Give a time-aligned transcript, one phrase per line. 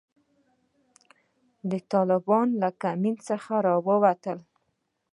[1.69, 4.43] د طالبانو له کمین څخه را ووتلو.